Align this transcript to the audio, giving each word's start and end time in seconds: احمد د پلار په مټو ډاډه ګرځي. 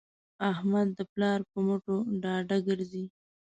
احمد 0.51 0.87
د 0.97 0.99
پلار 1.13 1.39
په 1.49 1.57
مټو 1.67 1.97
ډاډه 2.23 2.57
ګرځي. 2.67 3.05